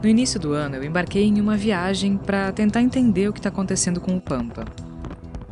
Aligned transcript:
No 0.00 0.08
início 0.08 0.38
do 0.38 0.52
ano, 0.52 0.76
eu 0.76 0.84
embarquei 0.84 1.24
em 1.24 1.40
uma 1.40 1.56
viagem 1.56 2.16
para 2.16 2.52
tentar 2.52 2.80
entender 2.80 3.28
o 3.28 3.32
que 3.32 3.40
está 3.40 3.48
acontecendo 3.48 4.00
com 4.00 4.16
o 4.16 4.20
Pampa. 4.20 4.64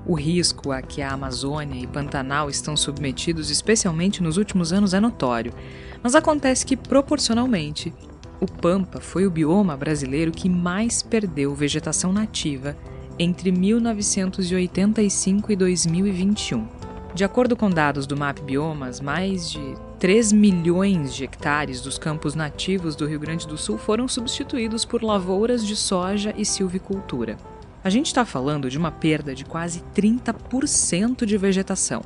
O 0.07 0.15
risco 0.15 0.71
a 0.71 0.81
que 0.81 1.03
a 1.03 1.11
Amazônia 1.11 1.83
e 1.83 1.87
Pantanal 1.87 2.49
estão 2.49 2.77
submetidos, 2.77 3.51
especialmente 3.51 4.23
nos 4.23 4.37
últimos 4.37 4.73
anos, 4.73 4.95
é 4.95 5.01
notório, 5.01 5.53
mas 6.01 6.15
acontece 6.15 6.65
que, 6.65 6.77
proporcionalmente, 6.77 7.93
o 8.41 8.47
Pampa 8.47 9.01
foi 9.01 9.27
o 9.27 9.31
bioma 9.31 9.77
brasileiro 9.77 10.31
que 10.31 10.49
mais 10.49 11.03
perdeu 11.03 11.53
vegetação 11.53 12.13
nativa 12.13 12.77
entre 13.19 13.51
1985 13.51 15.51
e 15.51 15.57
2021. 15.57 16.69
De 17.17 17.25
acordo 17.25 17.57
com 17.57 17.69
dados 17.69 18.07
do 18.07 18.17
MAP 18.17 18.43
Biomas, 18.43 19.01
mais 19.01 19.51
de 19.51 19.75
3 19.99 20.31
milhões 20.31 21.15
de 21.15 21.25
hectares 21.25 21.81
dos 21.81 21.99
campos 21.99 22.35
nativos 22.35 22.95
do 22.95 23.07
Rio 23.07 23.19
Grande 23.19 23.47
do 23.47 23.57
Sul 23.57 23.79
foram 23.79 24.07
substituídos 24.07 24.85
por 24.85 25.03
lavouras 25.03 25.67
de 25.67 25.75
soja 25.75 26.35
e 26.37 26.45
silvicultura. 26.45 27.39
A 27.83 27.89
gente 27.89 28.07
está 28.07 28.23
falando 28.23 28.69
de 28.69 28.77
uma 28.77 28.91
perda 28.91 29.35
de 29.35 29.47
quase 29.47 29.83
30% 29.95 31.25
de 31.25 31.39
vegetação. 31.39 32.03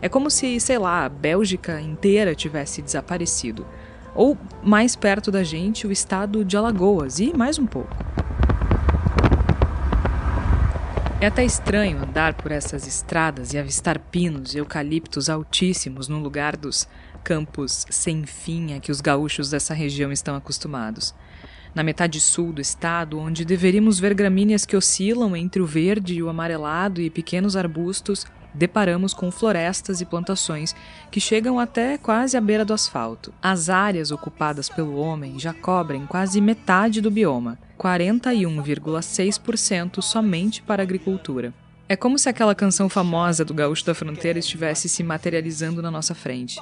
É 0.00 0.08
como 0.08 0.30
se, 0.30 0.58
sei 0.58 0.78
lá, 0.78 1.04
a 1.04 1.10
Bélgica 1.10 1.78
inteira 1.78 2.34
tivesse 2.34 2.80
desaparecido. 2.80 3.66
Ou, 4.14 4.38
mais 4.62 4.96
perto 4.96 5.30
da 5.30 5.44
gente, 5.44 5.86
o 5.86 5.92
estado 5.92 6.42
de 6.42 6.56
Alagoas 6.56 7.18
e 7.18 7.36
mais 7.36 7.58
um 7.58 7.66
pouco. 7.66 7.94
É 11.20 11.26
até 11.26 11.44
estranho 11.44 12.02
andar 12.02 12.32
por 12.32 12.50
essas 12.50 12.86
estradas 12.86 13.52
e 13.52 13.58
avistar 13.58 13.98
pinos 13.98 14.54
e 14.54 14.58
eucaliptos 14.58 15.28
altíssimos 15.28 16.08
no 16.08 16.18
lugar 16.18 16.56
dos 16.56 16.88
campos 17.26 17.84
sem 17.90 18.24
fim 18.24 18.74
a 18.74 18.78
que 18.78 18.92
os 18.92 19.00
gaúchos 19.00 19.50
dessa 19.50 19.74
região 19.74 20.12
estão 20.12 20.36
acostumados. 20.36 21.12
Na 21.74 21.82
metade 21.82 22.20
sul 22.20 22.52
do 22.52 22.60
estado, 22.60 23.18
onde 23.18 23.44
deveríamos 23.44 23.98
ver 23.98 24.14
gramíneas 24.14 24.64
que 24.64 24.76
oscilam 24.76 25.34
entre 25.34 25.60
o 25.60 25.66
verde 25.66 26.14
e 26.14 26.22
o 26.22 26.28
amarelado 26.28 27.02
e 27.02 27.10
pequenos 27.10 27.56
arbustos, 27.56 28.24
deparamos 28.54 29.12
com 29.12 29.32
florestas 29.32 30.00
e 30.00 30.04
plantações 30.04 30.72
que 31.10 31.18
chegam 31.18 31.58
até 31.58 31.98
quase 31.98 32.36
à 32.36 32.40
beira 32.40 32.64
do 32.64 32.72
asfalto. 32.72 33.34
As 33.42 33.68
áreas 33.68 34.12
ocupadas 34.12 34.68
pelo 34.68 34.94
homem 34.94 35.36
já 35.36 35.52
cobrem 35.52 36.06
quase 36.06 36.40
metade 36.40 37.00
do 37.00 37.10
bioma, 37.10 37.58
41,6% 37.76 40.00
somente 40.00 40.62
para 40.62 40.80
a 40.80 40.84
agricultura. 40.84 41.52
É 41.88 41.94
como 41.94 42.18
se 42.18 42.28
aquela 42.28 42.54
canção 42.54 42.88
famosa 42.88 43.44
do 43.44 43.54
Gaúcho 43.54 43.86
da 43.86 43.94
Fronteira 43.94 44.40
estivesse 44.40 44.88
se 44.88 45.04
materializando 45.04 45.80
na 45.80 45.90
nossa 45.90 46.16
frente. 46.16 46.58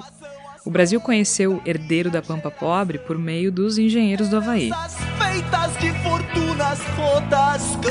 O 0.65 0.71
Brasil 0.71 0.99
conheceu 0.99 1.57
o 1.57 1.61
herdeiro 1.63 2.09
da 2.09 2.23
Pampa 2.23 2.49
Pobre 2.49 2.97
por 2.97 3.19
meio 3.19 3.51
dos 3.51 3.77
engenheiros 3.77 4.29
do 4.29 4.37
Havaí. 4.37 4.71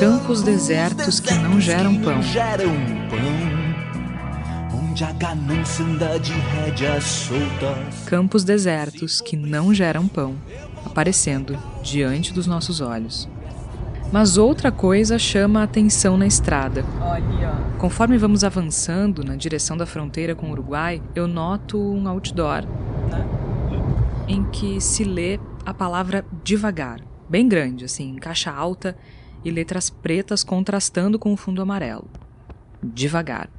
Campos 0.00 0.42
desertos 0.42 1.20
que 1.20 1.32
não 1.34 1.60
geram 1.60 1.94
pão. 2.02 2.20
Campos 8.06 8.42
desertos 8.42 9.20
que 9.20 9.36
não 9.36 9.72
geram 9.72 10.08
pão, 10.08 10.34
aparecendo 10.84 11.56
diante 11.80 12.32
dos 12.32 12.48
nossos 12.48 12.80
olhos. 12.80 13.28
Mas 14.14 14.38
outra 14.38 14.70
coisa 14.70 15.18
chama 15.18 15.58
a 15.58 15.64
atenção 15.64 16.16
na 16.16 16.24
estrada. 16.24 16.84
Conforme 17.80 18.16
vamos 18.16 18.44
avançando 18.44 19.24
na 19.24 19.34
direção 19.34 19.76
da 19.76 19.86
fronteira 19.86 20.36
com 20.36 20.46
o 20.46 20.52
Uruguai, 20.52 21.02
eu 21.16 21.26
noto 21.26 21.76
um 21.76 22.06
outdoor 22.06 22.64
em 24.28 24.44
que 24.44 24.80
se 24.80 25.02
lê 25.02 25.40
a 25.66 25.74
palavra 25.74 26.24
devagar, 26.44 27.00
bem 27.28 27.48
grande, 27.48 27.86
assim, 27.86 28.10
em 28.10 28.14
caixa 28.14 28.52
alta 28.52 28.96
e 29.44 29.50
letras 29.50 29.90
pretas 29.90 30.44
contrastando 30.44 31.18
com 31.18 31.32
o 31.32 31.36
fundo 31.36 31.60
amarelo. 31.60 32.08
Devagar. 32.80 33.50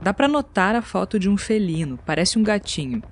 Dá 0.00 0.14
para 0.14 0.26
notar 0.26 0.74
a 0.74 0.80
foto 0.80 1.18
de 1.18 1.28
um 1.28 1.36
felino, 1.36 1.98
parece 2.06 2.38
um 2.38 2.42
gatinho. 2.42 3.02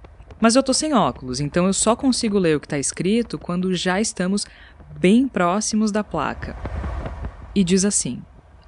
Mas 0.40 0.56
eu 0.56 0.62
tô 0.62 0.74
sem 0.74 0.94
óculos, 0.94 1.40
então 1.40 1.66
eu 1.66 1.72
só 1.72 1.94
consigo 1.94 2.38
ler 2.38 2.56
o 2.56 2.60
que 2.60 2.66
está 2.66 2.78
escrito 2.78 3.38
quando 3.38 3.74
já 3.74 4.00
estamos 4.00 4.46
bem 4.98 5.28
próximos 5.28 5.90
da 5.90 6.04
placa. 6.04 6.56
E 7.54 7.64
diz 7.64 7.84
assim: 7.84 8.22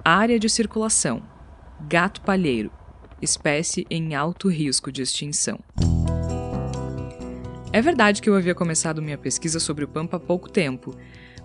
Área 0.05 0.39
de 0.39 0.49
circulação: 0.49 1.23
gato 1.89 2.21
palheiro, 2.21 2.71
espécie 3.21 3.87
em 3.91 4.15
alto 4.15 4.49
risco 4.49 4.91
de 4.91 5.03
extinção. 5.03 5.59
É 7.73 7.83
verdade 7.83 8.23
que 8.23 8.29
eu 8.29 8.35
havia 8.35 8.55
começado 8.55 9.03
minha 9.03 9.19
pesquisa 9.19 9.61
sobre 9.61 9.85
o 9.85 9.89
Pampa 9.89 10.17
há 10.17 10.21
pouco 10.21 10.49
tempo, 10.49 10.97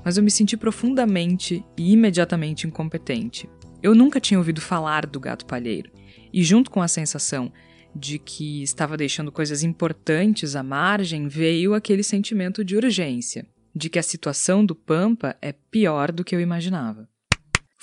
mas 0.04 0.18
eu 0.18 0.24
me 0.24 0.32
senti 0.32 0.56
profundamente 0.56 1.64
e 1.78 1.92
imediatamente 1.92 2.66
incompetente. 2.66 3.50
Eu 3.84 3.94
nunca 3.94 4.20
tinha 4.20 4.38
ouvido 4.38 4.62
falar 4.62 5.06
do 5.06 5.20
gato 5.20 5.46
palheiro, 5.46 5.92
e 6.32 6.44
junto 6.44 6.72
com 6.72 6.82
a 6.82 6.88
sensação 6.88 7.52
de 7.94 8.18
que 8.18 8.64
estava 8.64 8.96
deixando 8.96 9.32
coisas 9.32 9.64
importantes 9.64 10.56
à 10.56 10.64
margem, 10.64 11.28
veio 11.28 11.74
aquele 11.74 12.04
sentimento 12.04 12.64
de 12.64 12.78
urgência 12.78 13.46
de 13.76 13.90
que 13.90 14.00
a 14.00 14.04
situação 14.04 14.66
do 14.66 14.76
Pampa 14.76 15.36
é 15.42 15.52
pior 15.52 16.12
do 16.12 16.24
que 16.24 16.36
eu 16.36 16.42
imaginava. 16.42 17.08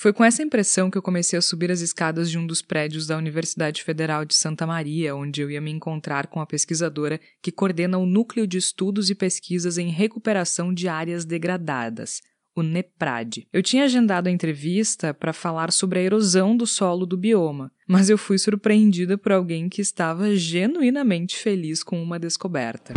Foi 0.01 0.13
com 0.13 0.25
essa 0.25 0.45
impressão 0.45 0.93
que 0.93 0.97
eu 0.97 1.03
comecei 1.03 1.37
a 1.37 1.43
subir 1.43 1.73
as 1.73 1.81
escadas 1.81 2.31
de 2.31 2.39
um 2.39 2.47
dos 2.47 2.63
prédios 2.63 3.05
da 3.05 3.17
Universidade 3.17 3.83
Federal 3.83 4.25
de 4.25 4.33
Santa 4.33 4.65
Maria, 4.65 5.17
onde 5.17 5.41
eu 5.41 5.51
ia 5.51 5.61
me 5.61 5.73
encontrar 5.73 6.29
com 6.29 6.41
a 6.41 6.47
pesquisadora 6.47 7.21
que 7.43 7.51
coordena 7.51 7.99
o 7.99 8.07
Núcleo 8.07 8.47
de 8.47 8.59
Estudos 8.59 9.11
e 9.11 9.15
Pesquisas 9.17 9.77
em 9.77 9.89
Recuperação 9.89 10.73
de 10.73 10.87
Áreas 10.87 11.25
Degradadas, 11.25 12.23
o 12.55 12.63
NEPRAD. 12.63 13.49
Eu 13.53 13.61
tinha 13.61 13.83
agendado 13.83 14.29
a 14.29 14.31
entrevista 14.31 15.13
para 15.13 15.33
falar 15.33 15.73
sobre 15.73 15.99
a 15.99 16.03
erosão 16.03 16.57
do 16.57 16.65
solo 16.65 17.05
do 17.05 17.17
bioma, 17.17 17.73
mas 17.89 18.09
eu 18.09 18.17
fui 18.17 18.39
surpreendida 18.39 19.19
por 19.19 19.33
alguém 19.33 19.69
que 19.69 19.83
estava 19.83 20.37
genuinamente 20.37 21.37
feliz 21.37 21.83
com 21.83 22.01
uma 22.01 22.21
descoberta 22.21 22.95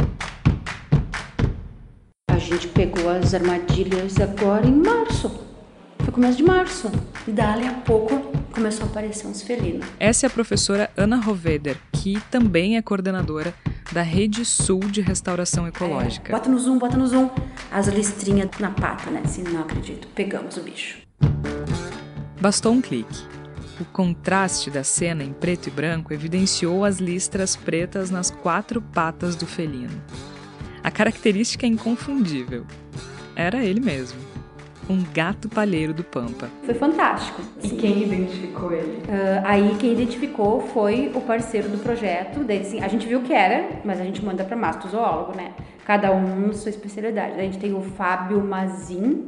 gente 2.51 2.67
pegou 2.67 3.09
as 3.09 3.33
armadilhas 3.33 4.19
agora 4.19 4.67
em 4.67 4.75
março. 4.75 5.29
Foi 5.99 6.13
começo 6.13 6.37
de 6.37 6.43
março. 6.43 6.91
E 7.27 7.31
dali 7.31 7.67
a 7.67 7.73
pouco 7.73 8.19
começou 8.51 8.85
a 8.85 8.89
aparecer 8.89 9.27
uns 9.27 9.41
felinos. 9.41 9.85
Essa 9.99 10.25
é 10.25 10.27
a 10.27 10.29
professora 10.29 10.89
Ana 10.97 11.17
Roveder, 11.17 11.77
que 11.93 12.19
também 12.29 12.77
é 12.77 12.81
coordenadora 12.81 13.53
da 13.91 14.01
Rede 14.01 14.43
Sul 14.43 14.79
de 14.79 15.01
Restauração 15.01 15.67
Ecológica. 15.67 16.31
É, 16.31 16.31
bota 16.31 16.49
no 16.49 16.59
zoom, 16.59 16.77
bota 16.77 16.97
no 16.97 17.07
zoom. 17.07 17.29
As 17.71 17.87
listrinhas 17.87 18.49
na 18.59 18.71
pata, 18.71 19.09
né? 19.09 19.21
Assim, 19.23 19.43
não 19.43 19.61
acredito. 19.61 20.07
Pegamos 20.15 20.57
o 20.57 20.61
bicho. 20.61 20.97
Bastou 22.39 22.73
um 22.73 22.81
clique. 22.81 23.23
O 23.79 23.85
contraste 23.85 24.69
da 24.69 24.83
cena 24.83 25.23
em 25.23 25.31
preto 25.31 25.67
e 25.67 25.71
branco 25.71 26.13
evidenciou 26.13 26.83
as 26.83 26.99
listras 26.99 27.55
pretas 27.55 28.09
nas 28.09 28.29
quatro 28.29 28.81
patas 28.81 29.35
do 29.35 29.45
felino. 29.45 30.01
A 30.83 30.89
característica 30.89 31.65
é 31.65 31.69
inconfundível. 31.69 32.65
Era 33.35 33.63
ele 33.63 33.79
mesmo. 33.79 34.19
Um 34.89 35.03
gato 35.13 35.47
palheiro 35.47 35.93
do 35.93 36.03
Pampa. 36.03 36.49
Foi 36.63 36.73
fantástico. 36.73 37.41
E 37.63 37.69
quem 37.69 38.03
identificou 38.03 38.73
ele? 38.73 38.97
Uh, 38.97 39.41
aí 39.45 39.75
quem 39.79 39.93
identificou 39.93 40.59
foi 40.59 41.11
o 41.13 41.21
parceiro 41.21 41.69
do 41.69 41.77
projeto. 41.77 42.43
Daí, 42.43 42.61
assim, 42.61 42.81
a 42.81 42.87
gente 42.87 43.07
viu 43.07 43.21
que 43.21 43.31
era, 43.31 43.79
mas 43.85 44.01
a 44.01 44.03
gente 44.03 44.25
manda 44.25 44.43
para 44.43 44.57
mastozoólogo, 44.57 45.37
né? 45.37 45.53
Cada 45.85 46.11
um 46.11 46.51
sua 46.51 46.71
especialidade. 46.71 47.33
Daí 47.33 47.41
a 47.41 47.51
gente 47.51 47.59
tem 47.59 47.73
o 47.73 47.81
Fábio 47.81 48.43
Mazin, 48.43 49.27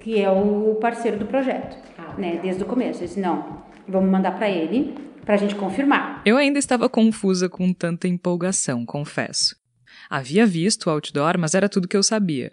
que 0.00 0.20
é 0.20 0.30
o 0.30 0.76
parceiro 0.80 1.18
do 1.18 1.26
projeto, 1.26 1.76
ah, 1.98 2.14
né? 2.16 2.40
Desde 2.42 2.62
o 2.62 2.66
começo. 2.66 3.00
Ele 3.00 3.06
disse, 3.06 3.20
não, 3.20 3.62
vamos 3.86 4.10
mandar 4.10 4.32
para 4.32 4.48
ele 4.48 4.94
para 5.26 5.34
a 5.34 5.38
gente 5.38 5.54
confirmar. 5.54 6.22
Eu 6.24 6.36
ainda 6.36 6.58
estava 6.58 6.88
confusa 6.88 7.48
com 7.48 7.72
tanta 7.72 8.08
empolgação, 8.08 8.86
confesso. 8.86 9.56
Havia 10.08 10.46
visto 10.46 10.86
o 10.86 10.90
outdoor, 10.90 11.36
mas 11.38 11.54
era 11.54 11.68
tudo 11.68 11.88
que 11.88 11.96
eu 11.96 12.02
sabia. 12.02 12.52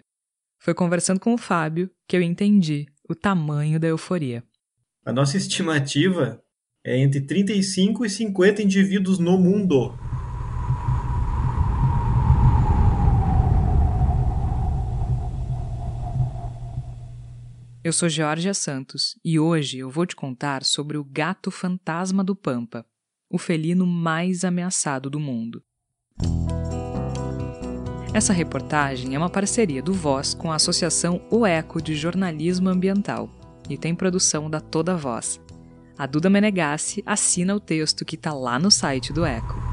Foi 0.58 0.74
conversando 0.74 1.20
com 1.20 1.34
o 1.34 1.38
Fábio 1.38 1.90
que 2.08 2.16
eu 2.16 2.22
entendi 2.22 2.86
o 3.08 3.14
tamanho 3.14 3.78
da 3.78 3.86
euforia. 3.86 4.42
A 5.04 5.12
nossa 5.12 5.36
estimativa 5.36 6.42
é 6.84 6.98
entre 6.98 7.20
35 7.20 8.04
e 8.04 8.10
50 8.10 8.62
indivíduos 8.62 9.18
no 9.18 9.38
mundo. 9.38 9.96
Eu 17.84 17.92
sou 17.92 18.08
Georgia 18.08 18.54
Santos 18.54 19.18
e 19.22 19.38
hoje 19.38 19.78
eu 19.78 19.90
vou 19.90 20.06
te 20.06 20.16
contar 20.16 20.64
sobre 20.64 20.96
o 20.96 21.04
gato 21.04 21.50
fantasma 21.50 22.24
do 22.24 22.34
Pampa, 22.34 22.86
o 23.30 23.36
felino 23.36 23.86
mais 23.86 24.42
ameaçado 24.42 25.10
do 25.10 25.20
mundo. 25.20 25.62
Essa 28.14 28.32
reportagem 28.32 29.16
é 29.16 29.18
uma 29.18 29.28
parceria 29.28 29.82
do 29.82 29.92
Voz 29.92 30.34
com 30.34 30.52
a 30.52 30.54
Associação 30.54 31.20
O 31.32 31.44
Eco 31.44 31.82
de 31.82 31.96
Jornalismo 31.96 32.68
Ambiental 32.68 33.28
e 33.68 33.76
tem 33.76 33.92
produção 33.92 34.48
da 34.48 34.60
Toda 34.60 34.96
Voz. 34.96 35.40
A 35.98 36.06
Duda 36.06 36.30
Menegassi 36.30 37.02
assina 37.04 37.56
o 37.56 37.58
texto 37.58 38.04
que 38.04 38.14
está 38.14 38.32
lá 38.32 38.56
no 38.56 38.70
site 38.70 39.12
do 39.12 39.24
Eco. 39.24 39.63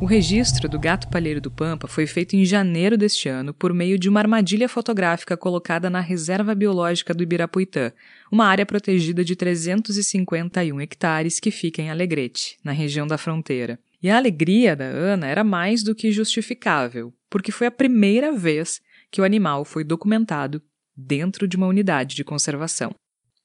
O 0.00 0.04
registro 0.04 0.68
do 0.68 0.78
gato 0.78 1.08
palheiro 1.08 1.40
do 1.40 1.50
Pampa 1.50 1.88
foi 1.88 2.06
feito 2.06 2.36
em 2.36 2.44
janeiro 2.44 2.96
deste 2.96 3.28
ano 3.28 3.52
por 3.52 3.74
meio 3.74 3.98
de 3.98 4.08
uma 4.08 4.20
armadilha 4.20 4.68
fotográfica 4.68 5.36
colocada 5.36 5.90
na 5.90 5.98
Reserva 5.98 6.54
Biológica 6.54 7.12
do 7.12 7.24
Ibirapuitã, 7.24 7.90
uma 8.30 8.46
área 8.46 8.64
protegida 8.64 9.24
de 9.24 9.34
351 9.34 10.80
hectares 10.80 11.40
que 11.40 11.50
fica 11.50 11.82
em 11.82 11.90
Alegrete, 11.90 12.56
na 12.62 12.70
região 12.70 13.08
da 13.08 13.18
fronteira. 13.18 13.76
E 14.00 14.08
a 14.08 14.16
alegria 14.16 14.76
da 14.76 14.84
Ana 14.84 15.26
era 15.26 15.42
mais 15.42 15.82
do 15.82 15.96
que 15.96 16.12
justificável, 16.12 17.12
porque 17.28 17.50
foi 17.50 17.66
a 17.66 17.72
primeira 17.72 18.30
vez 18.30 18.80
que 19.10 19.20
o 19.20 19.24
animal 19.24 19.64
foi 19.64 19.82
documentado 19.82 20.62
dentro 20.96 21.48
de 21.48 21.56
uma 21.56 21.66
unidade 21.66 22.14
de 22.14 22.22
conservação. 22.22 22.94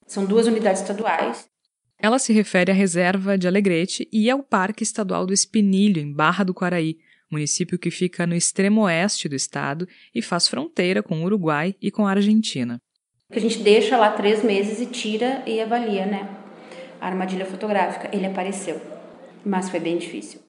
São 0.05 0.23
duas 0.23 0.45
unidades 0.45 0.81
estaduais 0.81 1.51
ela 2.03 2.19
se 2.19 2.33
refere 2.33 2.69
à 2.69 2.73
reserva 2.73 3.37
de 3.37 3.47
Alegrete 3.47 4.09
e 4.11 4.29
ao 4.29 4.43
Parque 4.43 4.83
Estadual 4.83 5.25
do 5.25 5.31
Espinilho, 5.31 6.01
em 6.01 6.11
Barra 6.11 6.43
do 6.43 6.53
Quaraí, 6.53 6.97
município 7.31 7.79
que 7.79 7.89
fica 7.89 8.27
no 8.27 8.35
extremo 8.35 8.81
oeste 8.81 9.29
do 9.29 9.35
estado 9.37 9.87
e 10.13 10.21
faz 10.21 10.49
fronteira 10.49 11.01
com 11.01 11.21
o 11.21 11.23
Uruguai 11.23 11.73
e 11.81 11.89
com 11.89 12.05
a 12.05 12.09
Argentina. 12.09 12.77
A 13.31 13.39
gente 13.39 13.59
deixa 13.59 13.95
lá 13.95 14.11
três 14.11 14.43
meses 14.43 14.81
e 14.81 14.85
tira 14.85 15.43
e 15.47 15.61
avalia, 15.61 16.05
né? 16.05 16.29
A 16.99 17.07
armadilha 17.07 17.45
fotográfica. 17.45 18.13
Ele 18.13 18.25
apareceu, 18.25 18.81
mas 19.45 19.69
foi 19.69 19.79
bem 19.79 19.97
difícil. 19.97 20.41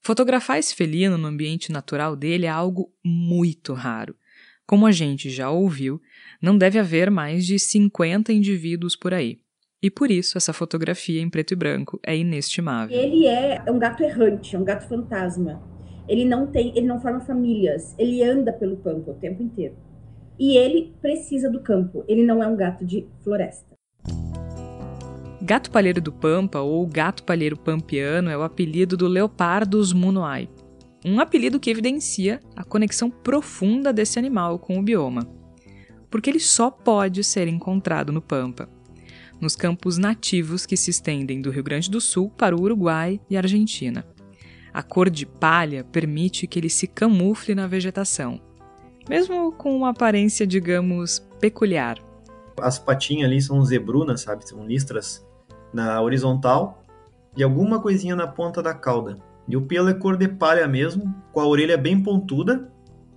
Fotografar 0.00 0.58
esse 0.58 0.74
felino 0.74 1.18
no 1.18 1.28
ambiente 1.28 1.70
natural 1.70 2.16
dele 2.16 2.46
é 2.46 2.48
algo 2.48 2.90
muito 3.04 3.74
raro. 3.74 4.16
Como 4.66 4.86
a 4.86 4.90
gente 4.90 5.28
já 5.28 5.50
ouviu, 5.50 6.00
não 6.40 6.56
deve 6.56 6.78
haver 6.78 7.10
mais 7.10 7.44
de 7.44 7.58
50 7.58 8.32
indivíduos 8.32 8.96
por 8.96 9.12
aí. 9.12 9.43
E 9.84 9.90
por 9.90 10.10
isso 10.10 10.38
essa 10.38 10.54
fotografia 10.54 11.20
em 11.20 11.28
preto 11.28 11.52
e 11.52 11.54
branco 11.54 12.00
é 12.02 12.16
inestimável. 12.16 12.98
Ele 12.98 13.26
é 13.26 13.62
um 13.68 13.78
gato 13.78 14.02
errante, 14.02 14.56
é 14.56 14.58
um 14.58 14.64
gato 14.64 14.88
fantasma. 14.88 15.62
Ele 16.08 16.24
não 16.24 16.46
tem, 16.46 16.70
ele 16.74 16.86
não 16.86 16.98
forma 16.98 17.20
famílias, 17.20 17.94
ele 17.98 18.22
anda 18.22 18.50
pelo 18.50 18.78
campo 18.78 19.10
o 19.10 19.14
tempo 19.16 19.42
inteiro. 19.42 19.76
E 20.38 20.56
ele 20.56 20.94
precisa 21.02 21.50
do 21.50 21.60
campo, 21.60 22.02
ele 22.08 22.24
não 22.24 22.42
é 22.42 22.46
um 22.46 22.56
gato 22.56 22.82
de 22.82 23.06
floresta. 23.22 23.76
Gato 25.42 25.70
palheiro 25.70 26.00
do 26.00 26.10
Pampa 26.10 26.60
ou 26.60 26.86
gato 26.86 27.22
palheiro 27.22 27.58
pampiano 27.58 28.30
é 28.30 28.38
o 28.38 28.42
apelido 28.42 28.96
do 28.96 29.06
Leopardus 29.06 29.92
munuai, 29.92 30.48
um 31.04 31.20
apelido 31.20 31.60
que 31.60 31.68
evidencia 31.68 32.40
a 32.56 32.64
conexão 32.64 33.10
profunda 33.10 33.92
desse 33.92 34.18
animal 34.18 34.58
com 34.58 34.78
o 34.78 34.82
bioma, 34.82 35.28
porque 36.10 36.30
ele 36.30 36.40
só 36.40 36.70
pode 36.70 37.22
ser 37.22 37.48
encontrado 37.48 38.10
no 38.10 38.22
Pampa 38.22 38.66
nos 39.40 39.56
campos 39.56 39.98
nativos 39.98 40.66
que 40.66 40.76
se 40.76 40.90
estendem 40.90 41.40
do 41.40 41.50
Rio 41.50 41.62
Grande 41.62 41.90
do 41.90 42.00
Sul 42.00 42.30
para 42.30 42.56
o 42.56 42.60
Uruguai 42.60 43.20
e 43.28 43.36
Argentina. 43.36 44.04
A 44.72 44.82
cor 44.82 45.08
de 45.08 45.24
palha 45.24 45.84
permite 45.84 46.46
que 46.46 46.58
ele 46.58 46.68
se 46.68 46.86
camufle 46.86 47.54
na 47.54 47.66
vegetação, 47.66 48.40
mesmo 49.08 49.52
com 49.52 49.76
uma 49.76 49.90
aparência, 49.90 50.46
digamos, 50.46 51.20
peculiar. 51.40 51.98
As 52.60 52.78
patinhas 52.78 53.30
ali 53.30 53.40
são 53.40 53.64
zebrunas, 53.64 54.22
sabe? 54.22 54.48
São 54.48 54.66
listras 54.66 55.24
na 55.72 56.00
horizontal 56.00 56.82
e 57.36 57.42
alguma 57.42 57.80
coisinha 57.80 58.16
na 58.16 58.26
ponta 58.26 58.62
da 58.62 58.72
cauda. 58.72 59.18
E 59.46 59.56
o 59.56 59.62
pelo 59.62 59.88
é 59.88 59.94
cor 59.94 60.16
de 60.16 60.28
palha 60.28 60.66
mesmo, 60.66 61.14
com 61.32 61.40
a 61.40 61.46
orelha 61.46 61.76
bem 61.76 62.02
pontuda, 62.02 62.72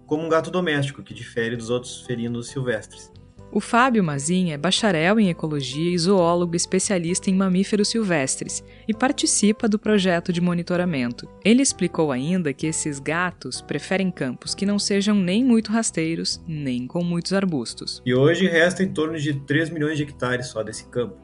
como 0.05 0.23
um 0.23 0.29
gato 0.29 0.51
doméstico, 0.51 1.03
que 1.03 1.13
difere 1.13 1.55
dos 1.55 1.69
outros 1.69 2.01
felinos 2.01 2.49
silvestres. 2.49 3.11
O 3.49 3.61
Fábio 3.61 4.03
Mazin 4.03 4.51
é 4.51 4.57
bacharel 4.57 5.19
em 5.19 5.29
ecologia 5.29 5.93
e 5.93 5.97
zoólogo 5.97 6.55
especialista 6.55 7.29
em 7.29 7.33
mamíferos 7.33 7.87
silvestres 7.87 8.61
e 8.87 8.93
participa 8.93 9.69
do 9.69 9.79
projeto 9.79 10.33
de 10.33 10.41
monitoramento. 10.41 11.27
Ele 11.45 11.61
explicou 11.61 12.11
ainda 12.11 12.53
que 12.53 12.67
esses 12.67 12.99
gatos 12.99 13.61
preferem 13.61 14.11
campos 14.11 14.53
que 14.53 14.65
não 14.65 14.77
sejam 14.77 15.15
nem 15.15 15.45
muito 15.45 15.71
rasteiros, 15.71 16.43
nem 16.45 16.85
com 16.85 17.03
muitos 17.03 17.31
arbustos. 17.31 18.01
E 18.05 18.13
hoje 18.13 18.47
resta 18.47 18.83
em 18.83 18.91
torno 18.91 19.17
de 19.17 19.33
3 19.33 19.69
milhões 19.69 19.97
de 19.97 20.03
hectares 20.03 20.47
só 20.47 20.61
desse 20.61 20.85
campo, 20.89 21.15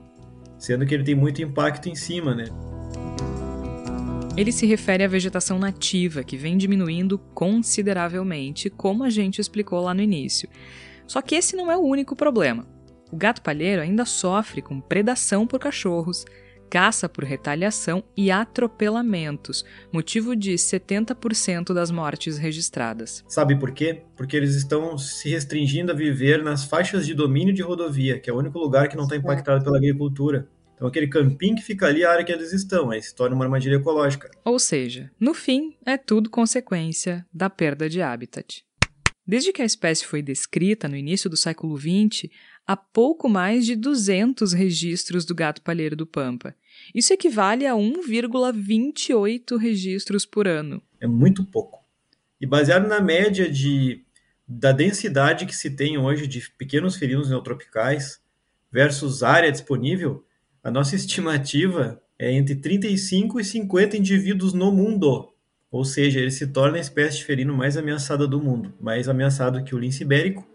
sendo 0.57 0.85
que 0.85 0.93
ele 0.93 1.03
tem 1.03 1.15
muito 1.15 1.41
impacto 1.41 1.89
em 1.89 1.95
cima, 1.95 2.33
né? 2.33 2.45
Ele 4.35 4.51
se 4.51 4.65
refere 4.65 5.03
à 5.03 5.07
vegetação 5.07 5.59
nativa, 5.59 6.23
que 6.23 6.37
vem 6.37 6.57
diminuindo 6.57 7.19
consideravelmente, 7.35 8.69
como 8.69 9.03
a 9.03 9.09
gente 9.09 9.39
explicou 9.39 9.81
lá 9.81 9.93
no 9.93 10.01
início. 10.01 10.49
Só 11.07 11.21
que 11.21 11.35
esse 11.35 11.55
não 11.55 11.71
é 11.71 11.77
o 11.77 11.81
único 11.81 12.15
problema. 12.15 12.67
O 13.11 13.15
gato 13.15 13.41
palheiro 13.41 13.81
ainda 13.81 14.05
sofre 14.05 14.61
com 14.61 14.81
predação 14.81 15.45
por 15.45 15.59
cachorros, 15.59 16.25
caça 16.73 17.07
por 17.07 17.23
retaliação 17.23 18.03
e 18.17 18.31
atropelamentos, 18.31 19.63
motivo 19.91 20.35
de 20.35 20.53
70% 20.53 21.71
das 21.71 21.91
mortes 21.91 22.39
registradas. 22.39 23.23
Sabe 23.27 23.55
por 23.55 23.71
quê? 23.71 24.01
Porque 24.15 24.35
eles 24.35 24.55
estão 24.55 24.97
se 24.97 25.29
restringindo 25.29 25.91
a 25.91 25.95
viver 25.95 26.43
nas 26.43 26.65
faixas 26.65 27.05
de 27.05 27.13
domínio 27.13 27.53
de 27.53 27.61
rodovia, 27.61 28.19
que 28.19 28.27
é 28.27 28.33
o 28.33 28.39
único 28.39 28.57
lugar 28.57 28.89
que 28.89 28.95
não 28.95 29.03
está 29.03 29.15
impactado 29.15 29.63
pela 29.63 29.77
agricultura. 29.77 30.49
Então, 30.75 30.87
aquele 30.87 31.07
campinho 31.07 31.55
que 31.55 31.61
fica 31.61 31.85
ali 31.85 32.01
é 32.01 32.05
a 32.07 32.11
área 32.11 32.25
que 32.25 32.31
eles 32.31 32.51
estão, 32.51 32.89
aí 32.89 33.01
se 33.01 33.13
torna 33.13 33.35
uma 33.35 33.45
armadilha 33.45 33.75
ecológica. 33.75 34.31
Ou 34.43 34.57
seja, 34.57 35.11
no 35.19 35.35
fim, 35.35 35.77
é 35.85 35.95
tudo 35.95 36.27
consequência 36.27 37.23
da 37.31 37.51
perda 37.51 37.87
de 37.87 38.01
habitat. 38.01 38.65
Desde 39.25 39.53
que 39.53 39.61
a 39.61 39.65
espécie 39.65 40.05
foi 40.05 40.21
descrita 40.21 40.89
no 40.89 40.97
início 40.97 41.29
do 41.29 41.37
século 41.37 41.77
XX, 41.77 42.29
há 42.67 42.75
pouco 42.75 43.29
mais 43.29 43.65
de 43.65 43.75
200 43.75 44.51
registros 44.51 45.23
do 45.23 45.33
gato 45.33 45.61
palheiro 45.61 45.95
do 45.95 46.05
Pampa. 46.05 46.53
Isso 46.93 47.13
equivale 47.13 47.65
a 47.65 47.73
1,28 47.73 49.57
registros 49.57 50.25
por 50.25 50.45
ano. 50.45 50.83
É 50.99 51.07
muito 51.07 51.45
pouco. 51.45 51.83
E 52.39 52.45
baseado 52.45 52.85
na 52.87 52.99
média 52.99 53.49
de, 53.49 54.03
da 54.45 54.73
densidade 54.73 55.45
que 55.45 55.55
se 55.55 55.69
tem 55.69 55.97
hoje 55.97 56.27
de 56.27 56.41
pequenos 56.57 56.97
felinos 56.97 57.29
neotropicais 57.29 58.21
versus 58.69 59.23
área 59.23 59.51
disponível, 59.51 60.25
a 60.61 60.69
nossa 60.69 60.95
estimativa 60.97 62.01
é 62.19 62.31
entre 62.33 62.55
35 62.55 63.39
e 63.39 63.45
50 63.45 63.97
indivíduos 63.97 64.53
no 64.53 64.69
mundo. 64.71 65.32
Ou 65.73 65.83
seja, 65.83 66.19
ele 66.19 66.29
se 66.29 66.45
torna 66.45 66.77
a 66.77 66.79
espécie 66.79 67.17
de 67.17 67.25
felino 67.25 67.51
mais 67.51 67.75
ameaçada 67.75 68.27
do 68.27 68.39
mundo, 68.39 68.71
mais 68.79 69.09
ameaçado 69.09 69.63
que 69.63 69.73
o 69.73 69.79
lince 69.79 70.03
ibérico 70.03 70.47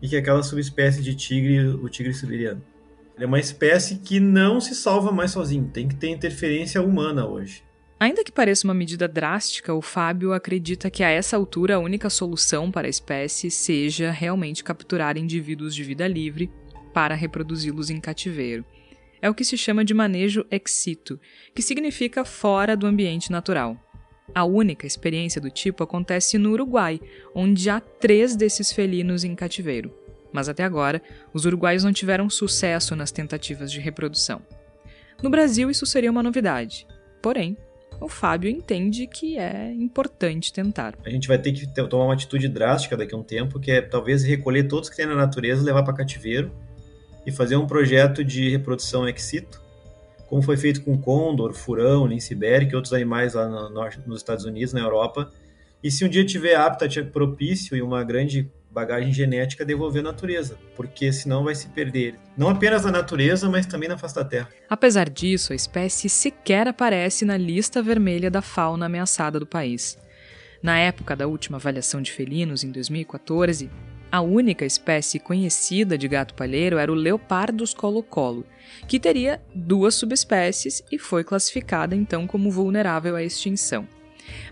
e 0.00 0.08
que 0.08 0.16
aquela 0.16 0.42
subespécie 0.42 1.02
de 1.02 1.14
tigre, 1.14 1.68
o 1.68 1.86
tigre 1.90 2.14
siberiano. 2.14 2.62
Ele 3.14 3.24
é 3.24 3.26
uma 3.26 3.38
espécie 3.38 3.96
que 3.96 4.18
não 4.18 4.58
se 4.58 4.74
salva 4.74 5.12
mais 5.12 5.32
sozinho, 5.32 5.68
tem 5.70 5.86
que 5.86 5.94
ter 5.94 6.08
interferência 6.08 6.80
humana 6.80 7.26
hoje. 7.26 7.62
Ainda 8.00 8.24
que 8.24 8.32
pareça 8.32 8.66
uma 8.66 8.72
medida 8.72 9.06
drástica, 9.06 9.74
o 9.74 9.82
Fábio 9.82 10.32
acredita 10.32 10.88
que 10.88 11.02
a 11.02 11.10
essa 11.10 11.36
altura 11.36 11.74
a 11.74 11.78
única 11.78 12.08
solução 12.08 12.70
para 12.70 12.86
a 12.86 12.90
espécie 12.90 13.50
seja 13.50 14.10
realmente 14.10 14.64
capturar 14.64 15.18
indivíduos 15.18 15.74
de 15.74 15.84
vida 15.84 16.08
livre 16.08 16.50
para 16.94 17.14
reproduzi-los 17.14 17.90
em 17.90 18.00
cativeiro. 18.00 18.64
É 19.20 19.28
o 19.28 19.34
que 19.34 19.44
se 19.44 19.58
chama 19.58 19.84
de 19.84 19.92
manejo 19.92 20.46
ex 20.50 20.70
situ, 20.70 21.20
que 21.54 21.60
significa 21.60 22.24
fora 22.24 22.74
do 22.74 22.86
ambiente 22.86 23.30
natural. 23.30 23.76
A 24.34 24.44
única 24.44 24.86
experiência 24.86 25.40
do 25.40 25.50
tipo 25.50 25.82
acontece 25.82 26.38
no 26.38 26.50
Uruguai, 26.50 27.00
onde 27.34 27.68
há 27.70 27.80
três 27.80 28.36
desses 28.36 28.72
felinos 28.72 29.24
em 29.24 29.34
cativeiro. 29.34 29.92
Mas 30.32 30.48
até 30.48 30.62
agora, 30.62 31.00
os 31.32 31.44
uruguaios 31.44 31.84
não 31.84 31.92
tiveram 31.92 32.28
sucesso 32.28 32.94
nas 32.94 33.10
tentativas 33.10 33.72
de 33.72 33.80
reprodução. 33.80 34.42
No 35.22 35.30
Brasil, 35.30 35.70
isso 35.70 35.86
seria 35.86 36.10
uma 36.10 36.22
novidade. 36.22 36.86
Porém, 37.22 37.56
o 38.00 38.08
Fábio 38.08 38.48
entende 38.48 39.06
que 39.06 39.38
é 39.38 39.72
importante 39.72 40.52
tentar. 40.52 40.94
A 41.04 41.10
gente 41.10 41.26
vai 41.26 41.38
ter 41.38 41.52
que 41.52 41.66
tomar 41.66 42.04
uma 42.04 42.14
atitude 42.14 42.48
drástica 42.48 42.96
daqui 42.96 43.14
a 43.14 43.18
um 43.18 43.22
tempo, 43.22 43.58
que 43.58 43.70
é 43.70 43.80
talvez 43.80 44.22
recolher 44.22 44.64
todos 44.64 44.88
que 44.88 44.96
tem 44.96 45.06
na 45.06 45.16
natureza, 45.16 45.64
levar 45.64 45.82
para 45.82 45.94
cativeiro 45.94 46.52
e 47.26 47.32
fazer 47.32 47.56
um 47.56 47.66
projeto 47.66 48.22
de 48.22 48.48
reprodução 48.48 49.08
ex 49.08 49.22
situ, 49.22 49.60
como 50.28 50.42
foi 50.42 50.56
feito 50.56 50.82
com 50.82 50.96
condor, 50.98 51.54
furão, 51.54 52.06
lince 52.06 52.34
ibérico 52.34 52.72
e 52.72 52.76
outros 52.76 52.92
animais 52.92 53.34
lá 53.34 53.48
no 53.48 53.70
norte, 53.70 54.00
nos 54.06 54.18
Estados 54.18 54.44
Unidos, 54.44 54.72
na 54.72 54.80
Europa. 54.80 55.30
E 55.82 55.90
se 55.90 56.04
um 56.04 56.08
dia 56.08 56.24
tiver 56.24 56.54
habitat 56.54 57.02
propício 57.04 57.76
e 57.76 57.82
uma 57.82 58.04
grande 58.04 58.50
bagagem 58.70 59.12
genética, 59.12 59.64
devolver 59.64 60.00
a 60.00 60.04
natureza, 60.04 60.58
porque 60.76 61.12
senão 61.12 61.44
vai 61.44 61.54
se 61.54 61.68
perder, 61.68 62.14
não 62.36 62.48
apenas 62.48 62.84
na 62.84 62.92
natureza, 62.92 63.48
mas 63.48 63.66
também 63.66 63.88
na 63.88 63.96
face 63.96 64.14
da 64.14 64.24
Terra. 64.24 64.48
Apesar 64.68 65.08
disso, 65.08 65.52
a 65.52 65.56
espécie 65.56 66.08
sequer 66.08 66.68
aparece 66.68 67.24
na 67.24 67.36
lista 67.36 67.82
vermelha 67.82 68.30
da 68.30 68.42
fauna 68.42 68.86
ameaçada 68.86 69.40
do 69.40 69.46
país. 69.46 69.98
Na 70.62 70.78
época 70.78 71.16
da 71.16 71.26
última 71.26 71.56
avaliação 71.56 72.02
de 72.02 72.12
felinos, 72.12 72.64
em 72.64 72.70
2014, 72.70 73.70
a 74.10 74.20
única 74.20 74.64
espécie 74.64 75.18
conhecida 75.18 75.98
de 75.98 76.08
gato 76.08 76.34
palheiro 76.34 76.78
era 76.78 76.90
o 76.90 76.94
Leopardus 76.94 77.74
colo-colo, 77.74 78.46
que 78.86 78.98
teria 78.98 79.40
duas 79.54 79.94
subespécies 79.94 80.82
e 80.90 80.98
foi 80.98 81.22
classificada 81.22 81.94
então 81.94 82.26
como 82.26 82.50
vulnerável 82.50 83.16
à 83.16 83.22
extinção. 83.22 83.86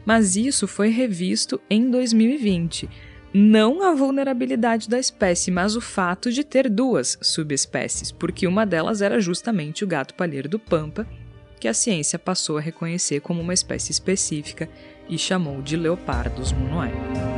Mas 0.05 0.37
isso 0.37 0.67
foi 0.67 0.89
revisto 0.89 1.61
em 1.69 1.91
2020. 1.91 2.89
Não 3.33 3.83
a 3.83 3.95
vulnerabilidade 3.95 4.89
da 4.89 4.99
espécie, 4.99 5.51
mas 5.51 5.77
o 5.77 5.81
fato 5.81 6.33
de 6.33 6.43
ter 6.43 6.71
duas 6.71 7.19
subespécies, 7.21 8.11
porque 8.11 8.47
uma 8.47 8.65
delas 8.65 9.03
era 9.03 9.21
justamente 9.21 9.85
o 9.85 9.87
gato 9.87 10.15
palheiro 10.15 10.49
do 10.49 10.59
Pampa, 10.59 11.07
que 11.61 11.69
a 11.69 11.75
ciência 11.75 12.19
passou 12.19 12.59
a 12.59 12.61
reconhecer 12.63 13.21
como 13.21 13.41
uma 13.41 13.55
espécie 13.55 13.91
específica 13.91 14.69
e 15.09 15.19
chamou 15.19 15.61
de 15.61 15.77
Leopardus 15.77 16.53
munuae. 16.53 17.36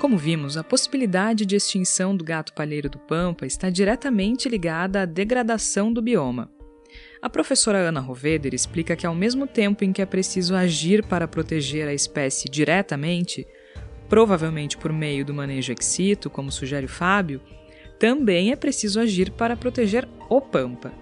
Como 0.00 0.16
vimos, 0.16 0.56
a 0.56 0.64
possibilidade 0.64 1.44
de 1.44 1.54
extinção 1.54 2.16
do 2.16 2.24
gato 2.24 2.54
palheiro 2.54 2.88
do 2.88 2.98
Pampa 2.98 3.44
está 3.44 3.68
diretamente 3.68 4.48
ligada 4.48 5.02
à 5.02 5.04
degradação 5.04 5.92
do 5.92 6.00
bioma. 6.00 6.50
A 7.20 7.28
professora 7.28 7.76
Ana 7.76 8.00
Roveder 8.00 8.54
explica 8.54 8.96
que, 8.96 9.06
ao 9.06 9.14
mesmo 9.14 9.46
tempo 9.46 9.84
em 9.84 9.92
que 9.92 10.00
é 10.00 10.06
preciso 10.06 10.54
agir 10.54 11.04
para 11.04 11.28
proteger 11.28 11.86
a 11.86 11.92
espécie 11.92 12.48
diretamente, 12.48 13.46
provavelmente 14.08 14.78
por 14.78 14.90
meio 14.90 15.22
do 15.22 15.34
manejo 15.34 15.70
ex 15.70 15.84
situ, 15.84 16.30
como 16.30 16.50
sugere 16.50 16.86
o 16.86 16.88
Fábio, 16.88 17.42
também 17.98 18.52
é 18.52 18.56
preciso 18.56 19.00
agir 19.00 19.30
para 19.30 19.54
proteger 19.54 20.08
o 20.30 20.40
Pampa. 20.40 20.92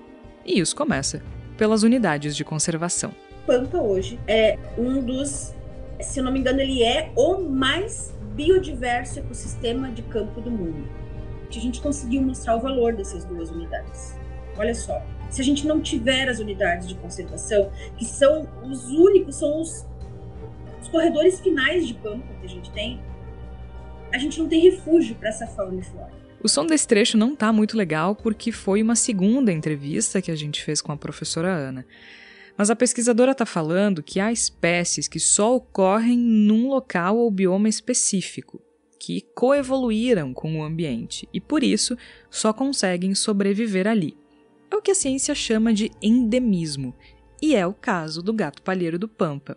E 0.45 0.59
isso 0.59 0.75
começa 0.75 1.23
pelas 1.57 1.85
unidades 1.85 2.35
de 2.35 2.45
conservação. 2.45 3.15
Pampa 3.47 3.79
hoje 3.79 4.19
é 4.27 4.59
um 4.77 5.01
dos, 5.01 5.55
se 6.01 6.21
não 6.21 6.33
me 6.33 6.41
engano, 6.41 6.61
ele 6.61 6.83
é 6.83 7.13
o 7.15 7.39
mais 7.39 8.18
biodiverso 8.39 9.19
ecossistema 9.19 9.91
de 9.91 10.01
campo 10.03 10.41
do 10.41 10.49
mundo. 10.49 10.89
A 11.49 11.53
gente 11.61 11.81
conseguiu 11.81 12.23
mostrar 12.23 12.55
o 12.55 12.61
valor 12.61 12.95
dessas 12.95 13.25
duas 13.25 13.51
unidades. 13.51 14.17
Olha 14.57 14.75
só, 14.75 15.05
se 15.29 15.41
a 15.41 15.45
gente 15.45 15.67
não 15.67 15.81
tiver 15.81 16.29
as 16.29 16.39
unidades 16.39 16.87
de 16.87 16.95
conservação, 16.95 17.73
que 17.97 18.05
são 18.05 18.49
os 18.63 18.89
únicos, 18.91 19.35
são 19.35 19.61
os, 19.61 19.85
os 20.81 20.87
corredores 20.87 21.41
finais 21.41 21.85
de 21.85 21.95
campo 21.95 22.25
que 22.41 22.47
a 22.47 22.49
gente 22.49 22.71
tem, 22.71 23.01
a 24.13 24.19
gente 24.19 24.39
não 24.39 24.49
tem 24.49 24.61
refúgio 24.61 25.17
para 25.17 25.31
essa 25.31 25.47
fauna 25.49 25.81
e 25.81 25.83
flora. 25.83 26.13
O 26.41 26.49
som 26.49 26.65
desse 26.65 26.87
trecho 26.87 27.19
não 27.19 27.35
tá 27.35 27.53
muito 27.53 27.77
legal 27.77 28.15
porque 28.15 28.53
foi 28.53 28.81
uma 28.81 28.95
segunda 28.95 29.51
entrevista 29.51 30.23
que 30.23 30.31
a 30.31 30.37
gente 30.37 30.63
fez 30.63 30.81
com 30.81 30.93
a 30.93 30.97
professora 30.97 31.49
Ana. 31.49 31.85
Mas 32.59 32.71
a 32.71 32.77
pesquisadora 32.77 33.31
está 33.31 33.47
falando 33.47 34.03
que 34.03 34.19
há 34.19 34.33
espécies 34.33 35.07
que 35.07 35.21
só 35.21 35.55
ocorrem 35.55 36.19
num 36.19 36.69
local 36.69 37.17
ou 37.17 37.31
bioma 37.31 37.69
específico, 37.69 38.61
que 38.99 39.21
coevoluíram 39.33 40.35
com 40.35 40.59
o 40.59 40.65
ambiente 40.65 41.29
e 41.33 41.41
por 41.41 41.63
isso 41.63 41.97
só 42.29 42.53
conseguem 42.53 43.15
sobreviver 43.15 43.87
ali. 43.87 44.17
É 44.69 44.75
o 44.75 44.83
que 44.83 44.91
a 44.91 44.95
ciência 44.95 45.37
chama 45.37 45.73
de 45.73 45.93
endemismo, 46.03 46.97
e 47.41 47.55
é 47.55 47.65
o 47.65 47.73
caso 47.73 48.21
do 48.21 48.33
gato 48.33 48.61
palheiro 48.61 48.99
do 48.99 49.07
Pampa. 49.07 49.57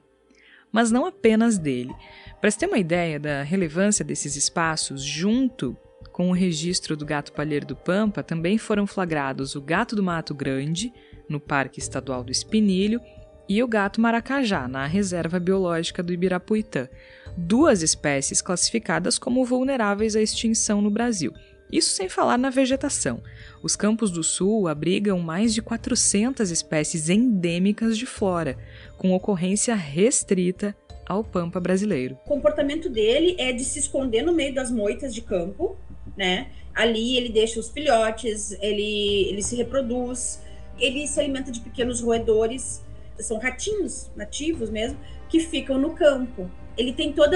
Mas 0.71 0.91
não 0.91 1.03
apenas 1.05 1.57
dele. 1.57 1.93
Para 2.39 2.51
se 2.51 2.59
ter 2.59 2.67
uma 2.67 2.77
ideia 2.77 3.19
da 3.19 3.41
relevância 3.41 4.05
desses 4.05 4.35
espaços, 4.35 5.03
junto 5.03 5.75
com 6.11 6.29
o 6.29 6.33
registro 6.33 6.95
do 6.95 7.05
gato 7.05 7.33
palheiro 7.33 7.65
do 7.65 7.75
Pampa, 7.75 8.21
também 8.21 8.59
foram 8.59 8.85
flagrados 8.85 9.55
o 9.55 9.61
gato 9.61 9.95
do 9.95 10.03
Mato 10.03 10.35
Grande, 10.35 10.93
no 11.31 11.39
Parque 11.39 11.79
Estadual 11.79 12.23
do 12.23 12.31
Espinilho, 12.31 13.01
e 13.49 13.61
o 13.63 13.67
gato 13.67 13.99
maracajá, 13.99 14.67
na 14.67 14.85
Reserva 14.85 15.39
Biológica 15.39 16.03
do 16.03 16.13
Ibirapuitã, 16.13 16.87
duas 17.35 17.81
espécies 17.81 18.41
classificadas 18.41 19.17
como 19.17 19.43
vulneráveis 19.43 20.15
à 20.15 20.21
extinção 20.21 20.81
no 20.81 20.91
Brasil. 20.91 21.33
Isso 21.71 21.95
sem 21.95 22.09
falar 22.09 22.37
na 22.37 22.49
vegetação. 22.49 23.23
Os 23.63 23.75
Campos 23.75 24.11
do 24.11 24.23
Sul 24.23 24.67
abrigam 24.67 25.19
mais 25.19 25.53
de 25.53 25.61
400 25.61 26.51
espécies 26.51 27.09
endêmicas 27.09 27.97
de 27.97 28.05
flora, 28.05 28.57
com 28.97 29.13
ocorrência 29.13 29.73
restrita 29.73 30.75
ao 31.05 31.23
pampa 31.23 31.59
brasileiro. 31.59 32.17
O 32.25 32.29
comportamento 32.29 32.89
dele 32.89 33.35
é 33.37 33.51
de 33.51 33.63
se 33.63 33.79
esconder 33.79 34.21
no 34.21 34.33
meio 34.33 34.53
das 34.53 34.69
moitas 34.69 35.13
de 35.13 35.21
campo, 35.21 35.77
né? 36.15 36.51
Ali 36.73 37.17
ele 37.17 37.29
deixa 37.29 37.59
os 37.59 37.69
filhotes, 37.69 38.51
ele, 38.61 39.29
ele 39.29 39.41
se 39.41 39.55
reproduz, 39.55 40.41
ele 40.81 41.07
se 41.07 41.19
alimenta 41.19 41.51
de 41.51 41.59
pequenos 41.59 42.01
roedores, 42.01 42.83
são 43.19 43.37
ratinhos 43.37 44.09
nativos 44.15 44.69
mesmo, 44.69 44.97
que 45.29 45.39
ficam 45.39 45.77
no 45.77 45.93
campo. 45.93 46.49
Ele 46.77 46.91
tem 46.91 47.13
todo 47.13 47.35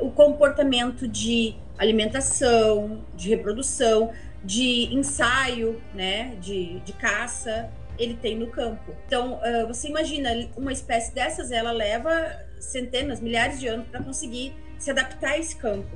o 0.00 0.10
comportamento 0.10 1.08
de 1.08 1.56
alimentação, 1.78 3.02
de 3.16 3.30
reprodução, 3.30 4.12
de 4.44 4.92
ensaio, 4.94 5.80
né, 5.94 6.36
de, 6.40 6.80
de 6.80 6.92
caça, 6.92 7.70
ele 7.98 8.14
tem 8.14 8.36
no 8.36 8.48
campo. 8.48 8.94
Então, 9.06 9.34
uh, 9.34 9.66
você 9.66 9.88
imagina, 9.88 10.30
uma 10.56 10.72
espécie 10.72 11.14
dessas, 11.14 11.50
ela 11.50 11.72
leva 11.72 12.10
centenas, 12.58 13.20
milhares 13.20 13.60
de 13.60 13.68
anos 13.68 13.86
para 13.88 14.02
conseguir 14.02 14.54
se 14.78 14.90
adaptar 14.90 15.32
a 15.32 15.38
esse 15.38 15.56
campo. 15.56 15.90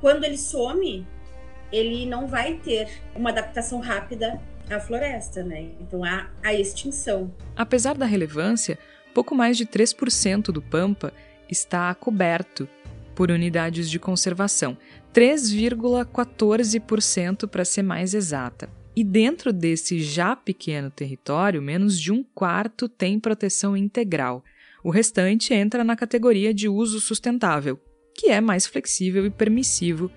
Quando 0.00 0.24
ele 0.24 0.38
some, 0.38 1.06
ele 1.72 2.06
não 2.06 2.26
vai 2.26 2.54
ter 2.54 2.88
uma 3.14 3.30
adaptação 3.30 3.80
rápida 3.80 4.40
à 4.70 4.80
floresta, 4.80 5.42
né? 5.42 5.70
Então, 5.80 6.04
há 6.04 6.28
a 6.42 6.54
extinção. 6.54 7.34
Apesar 7.56 7.96
da 7.96 8.06
relevância, 8.06 8.78
pouco 9.12 9.34
mais 9.34 9.56
de 9.56 9.66
3% 9.66 10.52
do 10.52 10.62
Pampa 10.62 11.12
está 11.48 11.92
coberto 11.94 12.68
por 13.14 13.30
unidades 13.30 13.88
de 13.90 13.98
conservação, 13.98 14.78
3,14% 15.12 17.48
para 17.48 17.64
ser 17.64 17.82
mais 17.82 18.14
exata. 18.14 18.70
E 18.94 19.02
dentro 19.04 19.52
desse 19.52 20.00
já 20.00 20.34
pequeno 20.34 20.90
território, 20.90 21.60
menos 21.60 22.00
de 22.00 22.10
um 22.12 22.22
quarto 22.22 22.88
tem 22.88 23.20
proteção 23.20 23.76
integral. 23.76 24.42
O 24.82 24.88
restante 24.90 25.52
entra 25.52 25.84
na 25.84 25.94
categoria 25.94 26.54
de 26.54 26.66
uso 26.68 27.00
sustentável, 27.00 27.78
que 28.14 28.30
é 28.30 28.40
mais 28.40 28.66
flexível 28.66 29.26
e 29.26 29.30
permissivo 29.30 30.10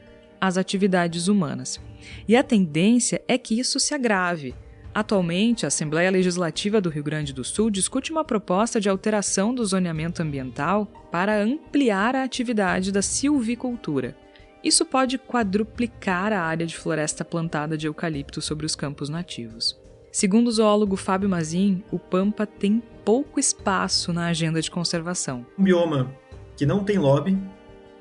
às 0.44 0.58
atividades 0.58 1.30
humanas. 1.30 1.80
E 2.28 2.36
a 2.36 2.44
tendência 2.44 3.24
é 3.30 3.38
que 3.38 3.58
isso 3.58 3.80
se 3.80 3.94
agrave. 3.94 4.54
Atualmente, 4.94 5.66
a 5.66 5.70
Assembleia 5.70 6.12
Legislativa 6.12 6.82
do 6.82 6.90
Rio 6.90 7.02
Grande 7.02 7.32
do 7.32 7.46
Sul 7.46 7.72
discute 7.72 8.12
uma 8.12 8.26
proposta 8.26 8.78
de 8.78 8.90
alteração 8.90 9.56
do 9.56 9.66
zoneamento 9.66 10.22
ambiental 10.22 10.86
para 11.10 11.42
ampliar 11.42 12.14
a 12.14 12.24
atividade 12.24 12.92
da 12.92 13.02
silvicultura. 13.02 14.18
Isso 14.62 14.86
pode 14.86 15.18
quadruplicar 15.18 16.34
a 16.34 16.42
área 16.42 16.68
de 16.68 16.76
floresta 16.76 17.24
plantada 17.24 17.78
de 17.78 17.88
eucalipto 17.88 18.42
sobre 18.42 18.66
os 18.66 18.76
campos 18.76 19.08
nativos. 19.08 19.80
Segundo 20.12 20.50
o 20.50 20.52
zoólogo 20.52 20.98
Fábio 20.98 21.30
Mazin, 21.30 21.82
o 21.90 21.98
Pampa 21.98 22.46
tem 22.46 22.84
pouco 23.06 23.40
espaço 23.40 24.12
na 24.12 24.28
agenda 24.28 24.62
de 24.62 24.70
conservação. 24.70 25.46
Um 25.58 25.64
bioma 25.64 26.14
que 26.58 26.66
não 26.66 26.84
tem 26.84 26.98
lobby, 26.98 27.38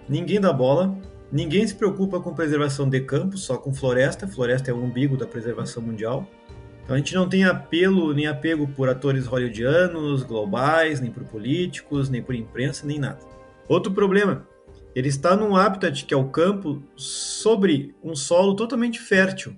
ninguém 0.09 0.41
dá 0.41 0.53
bola, 0.53 1.01
ninguém 1.33 1.67
se 1.67 1.75
preocupa 1.75 2.21
com 2.21 2.35
preservação 2.35 2.89
de 2.89 3.01
campos, 3.01 3.43
só 3.45 3.57
com 3.57 3.73
floresta. 3.73 4.29
Floresta 4.29 4.71
é 4.71 4.75
o 4.75 4.83
umbigo 4.83 5.17
da 5.17 5.27
preservação 5.27 5.83
mundial. 5.83 6.29
Então 6.85 6.95
a 6.95 6.99
gente 6.99 7.15
não 7.15 7.29
tem 7.29 7.45
apelo 7.45 8.12
nem 8.12 8.27
apego 8.27 8.69
por 8.69 8.89
atores 8.89 9.27
hollywoodianos, 9.27 10.23
globais, 10.25 11.01
nem 11.01 11.11
por 11.11 11.25
políticos, 11.25 12.09
nem 12.09 12.23
por 12.23 12.35
imprensa, 12.35 12.87
nem 12.87 12.99
nada. 12.99 13.21
Outro 13.69 13.93
problema, 13.93 14.47
ele 14.95 15.09
está 15.09 15.35
num 15.37 15.57
habitat 15.57 16.05
que 16.05 16.12
é 16.12 16.17
o 16.17 16.29
campo 16.29 16.83
sobre 16.97 17.95
um 18.03 18.15
solo 18.15 18.55
totalmente 18.55 19.01
fértil, 19.01 19.57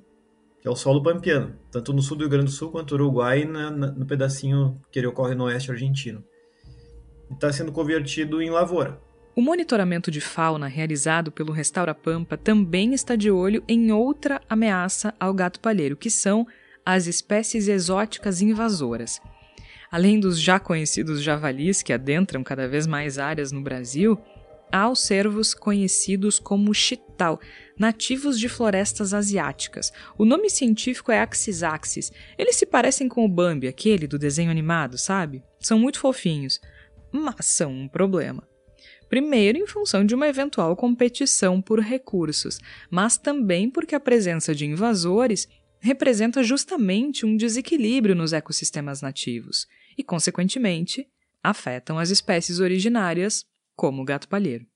que 0.60 0.68
é 0.68 0.70
o 0.70 0.76
solo 0.76 1.02
pampiano, 1.02 1.54
tanto 1.70 1.92
no 1.92 2.02
sul 2.02 2.16
do 2.16 2.20
Rio 2.22 2.30
Grande 2.30 2.46
do 2.46 2.50
Sul 2.52 2.70
quanto 2.70 2.96
no 2.96 3.04
Uruguai 3.04 3.44
na, 3.44 3.70
na, 3.70 3.86
no 3.90 4.06
pedacinho 4.06 4.80
que 4.92 4.98
ele 4.98 5.06
ocorre 5.06 5.34
no 5.34 5.44
oeste 5.44 5.70
argentino. 5.70 6.22
Está 7.30 7.52
sendo 7.52 7.72
convertido 7.72 8.40
em 8.40 8.50
lavoura. 8.50 9.00
O 9.36 9.42
monitoramento 9.42 10.12
de 10.12 10.20
fauna 10.20 10.68
realizado 10.68 11.32
pelo 11.32 11.52
Restaura 11.52 11.92
Pampa 11.92 12.36
também 12.36 12.94
está 12.94 13.16
de 13.16 13.32
olho 13.32 13.64
em 13.66 13.90
outra 13.90 14.40
ameaça 14.48 15.12
ao 15.18 15.34
gato 15.34 15.58
palheiro, 15.58 15.96
que 15.96 16.08
são 16.08 16.46
as 16.86 17.08
espécies 17.08 17.66
exóticas 17.66 18.40
invasoras. 18.40 19.20
Além 19.90 20.20
dos 20.20 20.40
já 20.40 20.60
conhecidos 20.60 21.20
javalis 21.20 21.82
que 21.82 21.92
adentram 21.92 22.44
cada 22.44 22.68
vez 22.68 22.86
mais 22.86 23.18
áreas 23.18 23.50
no 23.50 23.60
Brasil, 23.60 24.16
há 24.70 24.88
os 24.88 25.00
cervos 25.00 25.52
conhecidos 25.52 26.38
como 26.38 26.72
chital, 26.72 27.40
nativos 27.76 28.38
de 28.38 28.48
florestas 28.48 29.12
asiáticas. 29.12 29.92
O 30.16 30.24
nome 30.24 30.48
científico 30.48 31.10
é 31.10 31.20
Axis 31.20 31.64
axis. 31.64 32.12
Eles 32.38 32.54
se 32.54 32.66
parecem 32.66 33.08
com 33.08 33.24
o 33.24 33.28
Bambi, 33.28 33.66
aquele 33.66 34.06
do 34.06 34.18
desenho 34.18 34.52
animado, 34.52 34.96
sabe? 34.96 35.42
São 35.58 35.76
muito 35.76 35.98
fofinhos, 35.98 36.60
mas 37.10 37.46
são 37.46 37.72
um 37.72 37.88
problema. 37.88 38.53
Primeiro, 39.14 39.56
em 39.58 39.64
função 39.64 40.04
de 40.04 40.12
uma 40.12 40.26
eventual 40.26 40.74
competição 40.74 41.62
por 41.62 41.78
recursos, 41.78 42.58
mas 42.90 43.16
também 43.16 43.70
porque 43.70 43.94
a 43.94 44.00
presença 44.00 44.52
de 44.52 44.66
invasores 44.66 45.46
representa 45.78 46.42
justamente 46.42 47.24
um 47.24 47.36
desequilíbrio 47.36 48.16
nos 48.16 48.32
ecossistemas 48.32 49.00
nativos 49.00 49.68
e, 49.96 50.02
consequentemente, 50.02 51.06
afetam 51.40 51.96
as 51.96 52.10
espécies 52.10 52.58
originárias 52.58 53.46
como 53.76 54.02
o 54.02 54.04
gato 54.04 54.26
palheiro. 54.26 54.66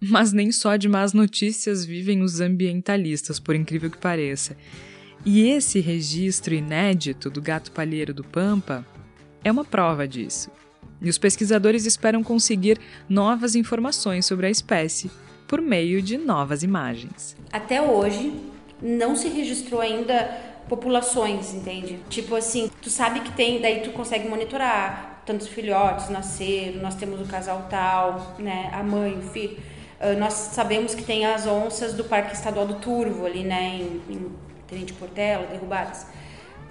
Mas 0.00 0.32
nem 0.32 0.50
só 0.50 0.74
de 0.74 0.88
más 0.88 1.12
notícias 1.12 1.84
vivem 1.84 2.20
os 2.20 2.40
ambientalistas, 2.40 3.38
por 3.38 3.54
incrível 3.54 3.92
que 3.92 3.98
pareça. 3.98 4.56
E 5.24 5.42
esse 5.42 5.78
registro 5.78 6.52
inédito 6.52 7.30
do 7.30 7.40
gato 7.40 7.70
palheiro 7.70 8.12
do 8.12 8.24
Pampa 8.24 8.84
é 9.44 9.52
uma 9.52 9.64
prova 9.64 10.08
disso. 10.08 10.50
E 11.04 11.10
os 11.10 11.18
pesquisadores 11.18 11.84
esperam 11.84 12.24
conseguir 12.24 12.80
novas 13.06 13.54
informações 13.54 14.24
sobre 14.24 14.46
a 14.46 14.50
espécie 14.50 15.10
por 15.46 15.60
meio 15.60 16.00
de 16.00 16.16
novas 16.16 16.62
imagens. 16.62 17.36
Até 17.52 17.82
hoje, 17.82 18.32
não 18.80 19.14
se 19.14 19.28
registrou 19.28 19.82
ainda 19.82 20.54
populações, 20.66 21.52
entende? 21.52 22.00
Tipo 22.08 22.34
assim, 22.34 22.70
tu 22.80 22.88
sabe 22.88 23.20
que 23.20 23.32
tem, 23.32 23.60
daí 23.60 23.80
tu 23.80 23.90
consegue 23.90 24.26
monitorar 24.26 25.22
tantos 25.26 25.48
filhotes 25.48 26.10
nasceram, 26.10 26.82
nós 26.82 26.94
temos 26.94 27.20
o 27.20 27.24
casal 27.24 27.66
tal, 27.70 28.34
né, 28.38 28.70
a 28.72 28.82
mãe, 28.82 29.18
o 29.18 29.22
filho. 29.22 29.56
Uh, 30.00 30.18
nós 30.18 30.32
sabemos 30.32 30.94
que 30.94 31.02
tem 31.02 31.24
as 31.24 31.46
onças 31.46 31.94
do 31.94 32.04
Parque 32.04 32.34
Estadual 32.34 32.66
do 32.66 32.74
Turvo 32.74 33.24
ali, 33.24 33.42
né, 33.42 33.80
em, 33.80 34.02
em 34.12 34.32
Tenente 34.66 34.92
Portela, 34.92 35.46
derrubadas. 35.46 36.06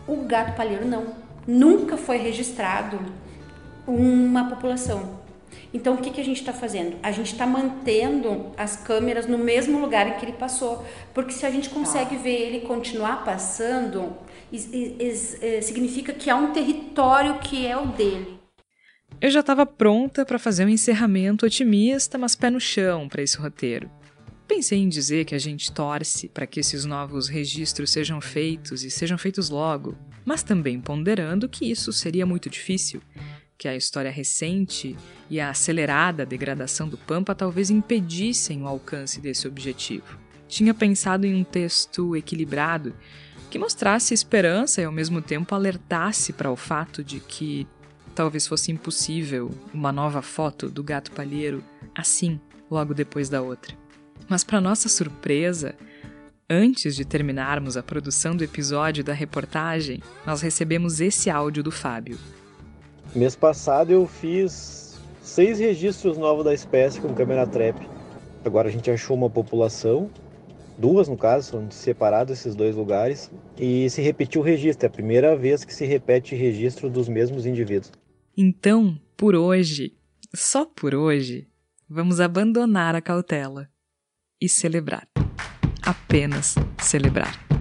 O 0.08 0.18
gato 0.18 0.56
palheiro 0.56 0.88
não. 0.88 1.16
Nunca 1.48 1.98
foi 1.98 2.18
registrado 2.18 3.00
uma 3.88 4.50
população. 4.50 5.22
Então, 5.74 5.96
o 5.96 5.98
que, 5.98 6.12
que 6.12 6.22
a 6.22 6.24
gente 6.24 6.40
está 6.40 6.54
fazendo? 6.54 6.98
A 7.02 7.12
gente 7.12 7.32
está 7.32 7.48
mantendo 7.48 8.52
as 8.58 8.76
câmeras 8.76 9.26
no 9.26 9.38
mesmo 9.38 9.80
lugar 9.80 10.08
em 10.08 10.20
que 10.20 10.26
ele 10.26 10.34
passou. 10.34 10.86
Porque 11.14 11.32
se 11.32 11.46
a 11.46 11.50
gente 11.50 11.70
consegue 11.70 12.16
tá. 12.16 12.22
ver 12.22 12.42
ele 12.42 12.60
continuar 12.62 13.24
passando, 13.24 14.16
é, 15.42 15.62
significa 15.62 16.14
que 16.14 16.30
há 16.30 16.36
um 16.36 16.54
território 16.54 17.40
que 17.40 17.66
é 17.66 17.76
o 17.76 17.88
dele. 17.88 18.40
Eu 19.20 19.32
já 19.32 19.40
estava 19.40 19.66
pronta 19.66 20.26
para 20.26 20.38
fazer 20.38 20.66
um 20.66 20.70
encerramento 20.70 21.46
otimista, 21.46 22.18
mas 22.18 22.36
pé 22.36 22.50
no 22.50 22.60
chão 22.60 23.08
para 23.08 23.22
esse 23.22 23.38
roteiro. 23.38 23.90
Pensei 24.48 24.80
em 24.80 24.90
dizer 24.90 25.26
que 25.26 25.34
a 25.34 25.40
gente 25.40 25.72
torce 25.72 26.28
para 26.28 26.46
que 26.46 26.60
esses 26.60 26.84
novos 26.84 27.30
registros 27.30 27.90
sejam 27.90 28.20
feitos 28.20 28.84
e 28.84 28.92
sejam 28.92 29.18
feitos 29.18 29.50
logo, 29.50 29.96
mas 30.26 30.44
também 30.44 30.80
ponderando 30.80 31.48
que 31.48 31.72
isso 31.72 31.94
seria 31.94 32.26
muito 32.26 32.50
difícil, 32.50 33.02
que 33.64 33.68
a 33.70 33.78
história 33.78 34.12
recente 34.12 34.94
e 35.30 35.40
a 35.40 35.52
acelerada 35.52 36.26
degradação 36.26 36.90
do 36.90 36.98
Pampa 36.98 37.34
talvez 37.34 37.70
impedissem 37.70 38.62
o 38.62 38.68
alcance 38.68 39.22
desse 39.22 39.48
objetivo. 39.48 40.20
Tinha 40.50 40.74
pensado 40.74 41.26
em 41.26 41.34
um 41.34 41.46
texto 41.46 42.14
equilibrado 42.14 42.94
que 43.50 43.58
mostrasse 43.58 44.14
esperança 44.14 44.82
e 44.82 44.84
ao 44.84 44.92
mesmo 44.92 45.22
tempo 45.22 45.56
alertasse 45.56 46.34
para 46.34 46.52
o 46.52 46.58
fato 46.58 47.02
de 47.02 47.22
que 47.22 47.66
talvez 48.14 48.46
fosse 48.46 48.70
impossível 48.70 49.50
uma 49.74 49.94
nova 49.94 50.22
foto 50.22 50.70
do 50.70 50.84
gato 50.84 51.14
palheiro 51.14 51.64
assim, 51.96 52.42
logo 52.70 52.94
depois 52.94 53.30
da 53.30 53.42
outra. 53.42 53.78
Mas, 54.28 54.44
para 54.44 54.60
nossa 54.60 54.90
surpresa, 54.90 55.74
antes 56.50 56.98
de 56.98 57.06
terminarmos 57.06 57.78
a 57.78 57.84
produção 57.84 58.36
do 58.36 58.44
episódio 58.44 59.06
da 59.06 59.14
reportagem, 59.14 60.04
nós 60.26 60.42
recebemos 60.42 61.00
esse 61.00 61.30
áudio 61.30 61.64
do 61.64 61.72
Fábio. 61.72 62.20
Mês 63.16 63.36
passado 63.36 63.92
eu 63.92 64.08
fiz 64.08 65.00
seis 65.22 65.60
registros 65.60 66.18
novos 66.18 66.44
da 66.44 66.54
espécie 66.54 67.00
com 67.00 67.14
câmera 67.14 67.46
trap. 67.46 67.88
Agora 68.44 68.68
a 68.68 68.72
gente 68.72 68.90
achou 68.92 69.16
uma 69.16 69.30
população, 69.30 70.10
duas 70.78 71.08
no 71.08 71.16
caso, 71.16 71.52
são 71.52 71.72
separados 71.72 72.40
esses 72.40 72.56
dois 72.56 72.76
lugares, 72.76 73.32
e 73.58 73.90
se 73.90 74.02
repetiu 74.02 74.42
o 74.42 74.44
registro. 74.44 74.86
É 74.86 74.90
a 74.90 74.92
primeira 74.92 75.36
vez 75.36 75.64
que 75.64 75.74
se 75.74 75.86
repete 75.86 76.36
registro 76.36 76.90
dos 76.90 77.08
mesmos 77.08 77.46
indivíduos. 77.46 77.92
Então, 78.36 79.00
por 79.16 79.36
hoje, 79.36 79.94
só 80.34 80.66
por 80.66 80.96
hoje, 80.96 81.48
vamos 81.88 82.20
abandonar 82.20 82.96
a 82.96 83.02
cautela 83.02 83.70
e 84.42 84.50
celebrar. 84.50 85.08
Apenas 85.82 86.56
celebrar. 86.80 87.53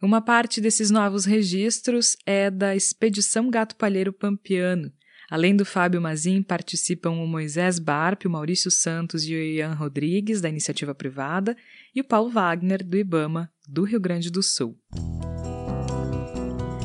Uma 0.00 0.20
parte 0.20 0.60
desses 0.60 0.92
novos 0.92 1.24
registros 1.24 2.16
é 2.24 2.52
da 2.52 2.76
Expedição 2.76 3.50
Gato 3.50 3.74
Palheiro 3.74 4.12
Pampiano. 4.12 4.92
Além 5.28 5.56
do 5.56 5.64
Fábio 5.64 6.00
Mazin, 6.00 6.40
participam 6.40 7.10
o 7.10 7.26
Moisés 7.26 7.80
Barp, 7.80 8.24
o 8.24 8.30
Maurício 8.30 8.70
Santos 8.70 9.24
e 9.24 9.34
o 9.34 9.42
Ian 9.42 9.74
Rodrigues, 9.74 10.40
da 10.40 10.48
iniciativa 10.48 10.94
privada, 10.94 11.56
e 11.92 12.00
o 12.00 12.04
Paulo 12.04 12.30
Wagner, 12.30 12.84
do 12.84 12.96
IBAMA, 12.96 13.50
do 13.68 13.82
Rio 13.82 13.98
Grande 13.98 14.30
do 14.30 14.40
Sul. 14.40 14.78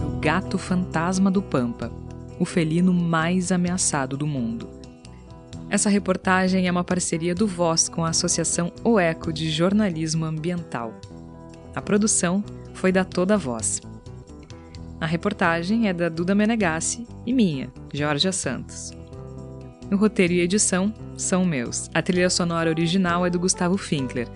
O 0.01 0.19
gato 0.19 0.57
fantasma 0.57 1.29
do 1.29 1.43
Pampa, 1.43 1.91
o 2.39 2.45
felino 2.45 2.91
mais 2.91 3.51
ameaçado 3.51 4.17
do 4.17 4.25
mundo. 4.25 4.67
Essa 5.69 5.87
reportagem 5.87 6.67
é 6.67 6.71
uma 6.71 6.83
parceria 6.83 7.35
do 7.35 7.45
Voz 7.45 7.87
com 7.87 8.03
a 8.03 8.09
Associação 8.09 8.73
OECO 8.83 9.31
de 9.31 9.51
Jornalismo 9.51 10.25
Ambiental. 10.25 10.99
A 11.75 11.81
produção 11.81 12.43
foi 12.73 12.91
da 12.91 13.03
Toda 13.03 13.37
Voz. 13.37 13.81
A 14.99 15.05
reportagem 15.05 15.87
é 15.87 15.93
da 15.93 16.09
Duda 16.09 16.33
Menegassi 16.33 17.05
e 17.25 17.33
minha, 17.33 17.71
Georgia 17.93 18.31
Santos. 18.31 18.91
O 19.91 19.95
roteiro 19.95 20.33
e 20.33 20.39
edição 20.39 20.93
são 21.17 21.45
meus. 21.45 21.89
A 21.93 22.01
trilha 22.01 22.29
sonora 22.29 22.69
original 22.69 23.25
é 23.25 23.29
do 23.29 23.39
Gustavo 23.39 23.77
Finkler. 23.77 24.27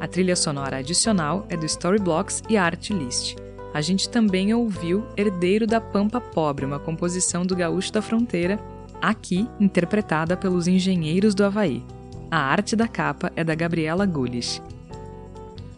A 0.00 0.06
trilha 0.06 0.36
sonora 0.36 0.78
adicional 0.78 1.46
é 1.48 1.56
do 1.56 1.64
Storyblocks 1.64 2.42
e 2.48 2.56
Artlist. 2.56 3.36
A 3.72 3.80
gente 3.80 4.08
também 4.08 4.52
ouviu 4.52 5.06
Herdeiro 5.16 5.66
da 5.66 5.80
Pampa 5.80 6.20
Pobre, 6.20 6.64
uma 6.64 6.78
composição 6.78 7.44
do 7.46 7.56
Gaúcho 7.56 7.92
da 7.92 8.02
Fronteira, 8.02 8.58
aqui 9.00 9.48
interpretada 9.60 10.36
pelos 10.36 10.66
Engenheiros 10.66 11.34
do 11.34 11.44
Havaí. 11.44 11.84
A 12.30 12.38
arte 12.38 12.74
da 12.74 12.88
capa 12.88 13.30
é 13.36 13.44
da 13.44 13.54
Gabriela 13.54 14.04
Gulich. 14.04 14.60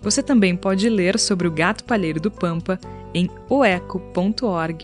Você 0.01 0.23
também 0.23 0.57
pode 0.57 0.89
ler 0.89 1.19
sobre 1.19 1.49
o 1.49 1.51
gato 1.51 1.85
palheiro 1.85 2.21
do 2.21 2.31
Pampa 2.31 2.79
em 3.13 3.29
oeco.org.br 3.49 4.83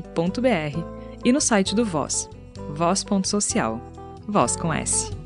e 1.24 1.32
no 1.32 1.40
site 1.40 1.74
do 1.74 1.84
Voz, 1.84 2.28
voz.social, 2.74 3.80
voz 4.26 4.56
com 4.56 4.72
S. 4.72 5.23